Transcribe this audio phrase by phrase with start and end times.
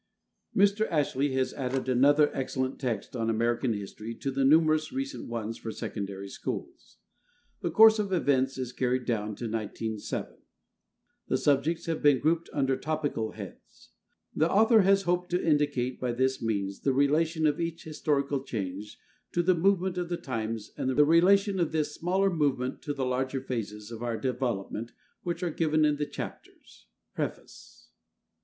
[0.57, 0.87] Mr.
[0.89, 5.71] Ashley has added another excellent text on American history to the numerous recent ones for
[5.71, 6.97] secondary schools.
[7.61, 10.37] The course of events is carried down to 1907.
[11.27, 13.91] "The subjects have been grouped under topical heads.
[14.35, 18.97] The author has hoped to indicate by this means the relation of each historical change
[19.33, 23.05] to the movement of the times and the relation of this smaller movement to the
[23.05, 27.91] larger phases of our development which are given in the chapters" (preface).